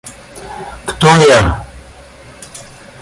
[0.87, 1.39] Кто я?